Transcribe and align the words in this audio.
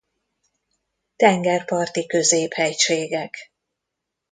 Tengerparti 1.15 2.05
középhegységek. 2.05 3.51